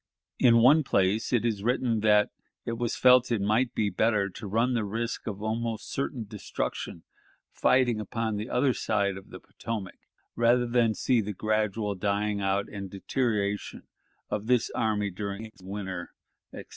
[0.39, 2.31] In one place it is written that
[2.65, 7.03] "it was felt it might be better to run the risk of almost certain destruction
[7.51, 9.99] fighting upon the other side of the Potomac,
[10.35, 13.83] rather than see the gradual dying out and deterioration
[14.27, 16.15] of this army during a winter,"
[16.51, 16.65] etc.